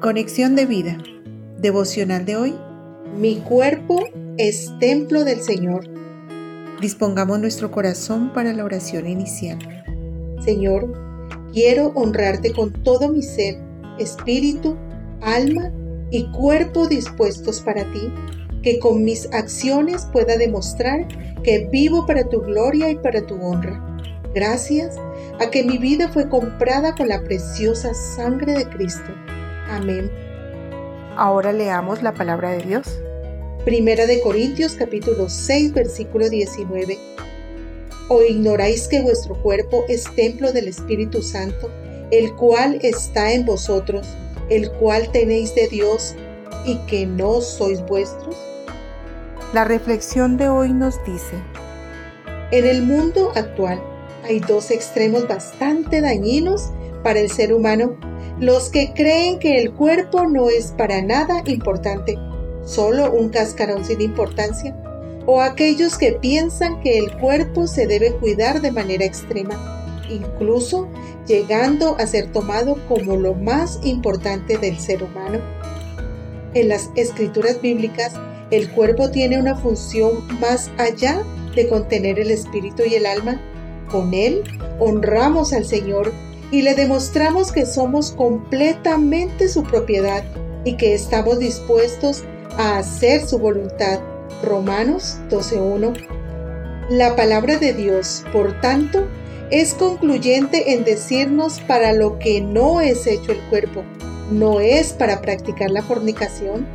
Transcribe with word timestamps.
Conexión 0.00 0.56
de 0.56 0.64
vida. 0.64 0.96
Devocional 1.58 2.24
de 2.24 2.34
hoy. 2.34 2.54
Mi 3.18 3.36
cuerpo 3.36 4.02
es 4.38 4.72
templo 4.80 5.24
del 5.24 5.42
Señor. 5.42 5.84
Dispongamos 6.80 7.38
nuestro 7.38 7.70
corazón 7.70 8.32
para 8.32 8.54
la 8.54 8.64
oración 8.64 9.06
inicial. 9.06 9.58
Señor, 10.42 10.90
quiero 11.52 11.88
honrarte 11.88 12.50
con 12.54 12.72
todo 12.82 13.10
mi 13.10 13.20
ser, 13.20 13.58
espíritu, 13.98 14.74
alma 15.20 15.70
y 16.10 16.32
cuerpo 16.32 16.88
dispuestos 16.88 17.60
para 17.60 17.84
ti, 17.92 18.10
que 18.62 18.78
con 18.78 19.04
mis 19.04 19.30
acciones 19.34 20.08
pueda 20.14 20.38
demostrar 20.38 21.08
que 21.42 21.68
vivo 21.70 22.06
para 22.06 22.26
tu 22.26 22.40
gloria 22.40 22.88
y 22.88 22.96
para 22.96 23.26
tu 23.26 23.34
honra. 23.34 24.00
Gracias 24.34 24.96
a 25.40 25.50
que 25.50 25.62
mi 25.62 25.76
vida 25.76 26.08
fue 26.08 26.26
comprada 26.30 26.94
con 26.94 27.08
la 27.08 27.22
preciosa 27.22 27.92
sangre 27.92 28.54
de 28.54 28.66
Cristo 28.70 29.12
Amén. 29.70 30.10
Ahora 31.16 31.52
leamos 31.52 32.02
la 32.02 32.12
palabra 32.12 32.50
de 32.50 32.62
Dios. 32.62 32.98
Primera 33.64 34.04
de 34.06 34.20
Corintios 34.20 34.74
capítulo 34.74 35.28
6 35.28 35.72
versículo 35.72 36.28
19. 36.28 36.98
¿O 38.08 38.22
ignoráis 38.22 38.88
que 38.88 39.00
vuestro 39.00 39.40
cuerpo 39.40 39.84
es 39.88 40.12
templo 40.16 40.52
del 40.52 40.66
Espíritu 40.66 41.22
Santo, 41.22 41.70
el 42.10 42.34
cual 42.34 42.80
está 42.82 43.32
en 43.32 43.46
vosotros, 43.46 44.08
el 44.48 44.72
cual 44.72 45.12
tenéis 45.12 45.54
de 45.54 45.68
Dios 45.68 46.16
y 46.66 46.76
que 46.86 47.06
no 47.06 47.40
sois 47.40 47.80
vuestros? 47.86 48.36
La 49.54 49.64
reflexión 49.64 50.36
de 50.36 50.48
hoy 50.48 50.72
nos 50.72 50.96
dice, 51.04 51.36
en 52.50 52.66
el 52.66 52.82
mundo 52.82 53.30
actual 53.36 53.80
hay 54.24 54.40
dos 54.40 54.72
extremos 54.72 55.28
bastante 55.28 56.00
dañinos 56.00 56.72
para 57.04 57.20
el 57.20 57.30
ser 57.30 57.54
humano 57.54 58.09
los 58.40 58.70
que 58.70 58.94
creen 58.94 59.38
que 59.38 59.58
el 59.58 59.70
cuerpo 59.74 60.26
no 60.26 60.48
es 60.48 60.72
para 60.72 61.02
nada 61.02 61.42
importante, 61.44 62.18
solo 62.64 63.12
un 63.12 63.28
cascarón 63.28 63.84
sin 63.84 64.00
importancia, 64.00 64.74
o 65.26 65.42
aquellos 65.42 65.98
que 65.98 66.12
piensan 66.12 66.80
que 66.80 66.98
el 66.98 67.14
cuerpo 67.18 67.66
se 67.66 67.86
debe 67.86 68.14
cuidar 68.14 68.62
de 68.62 68.72
manera 68.72 69.04
extrema, 69.04 70.02
incluso 70.08 70.88
llegando 71.26 71.96
a 71.98 72.06
ser 72.06 72.32
tomado 72.32 72.78
como 72.88 73.16
lo 73.16 73.34
más 73.34 73.78
importante 73.84 74.56
del 74.56 74.78
ser 74.78 75.02
humano. 75.02 75.38
En 76.54 76.70
las 76.70 76.90
escrituras 76.96 77.60
bíblicas, 77.60 78.14
el 78.50 78.70
cuerpo 78.70 79.10
tiene 79.10 79.38
una 79.38 79.54
función 79.54 80.26
más 80.40 80.70
allá 80.78 81.22
de 81.54 81.68
contener 81.68 82.18
el 82.18 82.30
espíritu 82.30 82.84
y 82.90 82.94
el 82.94 83.04
alma. 83.04 83.38
Con 83.90 84.14
él 84.14 84.42
honramos 84.80 85.52
al 85.52 85.66
Señor 85.66 86.10
y 86.50 86.62
le 86.62 86.74
demostramos 86.74 87.52
que 87.52 87.66
somos 87.66 88.12
completamente 88.12 89.48
su 89.48 89.62
propiedad 89.62 90.24
y 90.64 90.76
que 90.76 90.94
estamos 90.94 91.38
dispuestos 91.38 92.24
a 92.56 92.78
hacer 92.78 93.26
su 93.26 93.38
voluntad. 93.38 94.00
Romanos 94.42 95.18
12.1. 95.28 95.94
La 96.90 97.14
palabra 97.14 97.56
de 97.58 97.72
Dios, 97.72 98.24
por 98.32 98.60
tanto, 98.60 99.06
es 99.50 99.74
concluyente 99.74 100.72
en 100.72 100.84
decirnos 100.84 101.60
para 101.60 101.92
lo 101.92 102.18
que 102.18 102.40
no 102.40 102.80
es 102.80 103.06
hecho 103.06 103.32
el 103.32 103.40
cuerpo, 103.48 103.84
no 104.30 104.60
es 104.60 104.92
para 104.92 105.20
practicar 105.20 105.70
la 105.70 105.82
fornicación, 105.82 106.66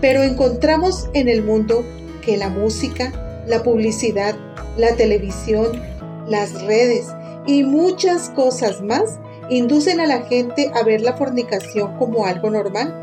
pero 0.00 0.22
encontramos 0.22 1.08
en 1.14 1.28
el 1.28 1.42
mundo 1.42 1.84
que 2.22 2.36
la 2.36 2.48
música, 2.48 3.12
la 3.46 3.62
publicidad, 3.62 4.34
la 4.76 4.94
televisión, 4.96 5.80
las 6.26 6.62
redes, 6.62 7.06
y 7.46 7.62
muchas 7.62 8.30
cosas 8.30 8.82
más 8.82 9.18
inducen 9.48 10.00
a 10.00 10.06
la 10.06 10.22
gente 10.22 10.70
a 10.74 10.82
ver 10.82 11.00
la 11.00 11.16
fornicación 11.16 11.96
como 11.96 12.26
algo 12.26 12.50
normal. 12.50 12.94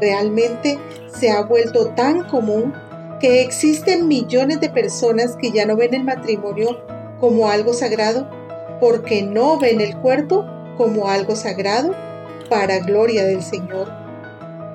Realmente 0.00 0.78
se 1.08 1.30
ha 1.30 1.42
vuelto 1.42 1.88
tan 1.88 2.24
común 2.28 2.74
que 3.20 3.42
existen 3.42 4.08
millones 4.08 4.60
de 4.60 4.68
personas 4.68 5.36
que 5.36 5.50
ya 5.50 5.64
no 5.64 5.76
ven 5.76 5.94
el 5.94 6.04
matrimonio 6.04 6.78
como 7.18 7.48
algo 7.48 7.72
sagrado 7.72 8.28
porque 8.80 9.22
no 9.22 9.58
ven 9.58 9.80
el 9.80 9.96
cuerpo 9.96 10.44
como 10.76 11.08
algo 11.08 11.34
sagrado 11.34 11.94
para 12.50 12.80
gloria 12.80 13.24
del 13.24 13.42
Señor. 13.42 13.88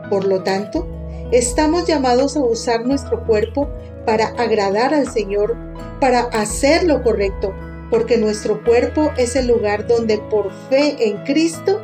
Por 0.10 0.26
lo 0.26 0.42
tanto, 0.42 0.88
estamos 1.32 1.86
llamados 1.86 2.36
a 2.36 2.42
usar 2.42 2.86
nuestro 2.86 3.24
cuerpo 3.26 3.70
para 4.06 4.28
agradar 4.30 4.94
al 4.94 5.08
Señor, 5.08 5.56
para 6.00 6.22
hacer 6.22 6.84
lo 6.84 7.04
correcto, 7.04 7.54
porque 7.92 8.18
nuestro 8.18 8.64
cuerpo 8.64 9.12
es 9.18 9.36
el 9.36 9.48
lugar 9.48 9.86
donde 9.86 10.18
por 10.18 10.52
fe 10.70 10.96
en 11.00 11.18
Cristo 11.26 11.82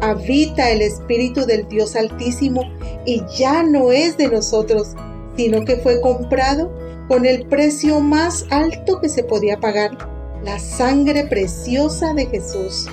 habita 0.00 0.70
el 0.70 0.80
Espíritu 0.80 1.44
del 1.44 1.68
Dios 1.68 1.94
Altísimo 1.94 2.62
y 3.04 3.22
ya 3.36 3.62
no 3.62 3.92
es 3.92 4.16
de 4.16 4.28
nosotros, 4.28 4.94
sino 5.36 5.64
que 5.64 5.76
fue 5.76 6.00
comprado 6.00 6.72
con 7.06 7.26
el 7.26 7.46
precio 7.46 8.00
más 8.00 8.46
alto 8.50 9.00
que 9.00 9.08
se 9.08 9.22
podía 9.22 9.58
pagar, 9.58 9.96
la 10.42 10.58
sangre 10.58 11.24
preciosa 11.24 12.14
de 12.14 12.26
Jesús. 12.26 12.86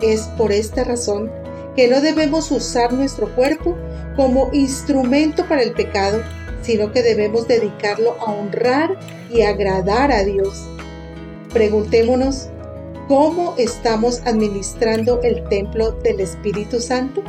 Es 0.00 0.22
por 0.36 0.50
esta 0.50 0.82
razón 0.82 1.30
que 1.76 1.86
no 1.86 2.00
debemos 2.00 2.50
usar 2.50 2.92
nuestro 2.92 3.32
cuerpo 3.36 3.76
como 4.16 4.50
instrumento 4.52 5.46
para 5.46 5.62
el 5.62 5.72
pecado, 5.72 6.20
sino 6.62 6.90
que 6.92 7.02
debemos 7.02 7.46
dedicarlo 7.46 8.16
a 8.20 8.32
honrar 8.32 8.98
y 9.30 9.42
agradar 9.42 10.10
a 10.10 10.24
Dios. 10.24 10.66
Preguntémonos, 11.52 12.48
¿cómo 13.08 13.54
estamos 13.58 14.22
administrando 14.24 15.20
el 15.20 15.46
templo 15.50 15.92
del 16.02 16.20
Espíritu 16.20 16.80
Santo? 16.80 17.22